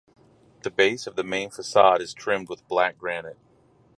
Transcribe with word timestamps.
The 0.63 0.71
base 0.71 1.05
of 1.05 1.15
the 1.15 1.23
main 1.23 1.51
facade 1.51 2.01
is 2.01 2.15
trimmed 2.15 2.49
with 2.49 2.67
black 2.67 2.97
granite. 2.97 3.37